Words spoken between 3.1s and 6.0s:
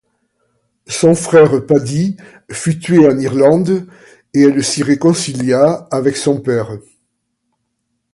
Irlande, et elle s'y réconcilia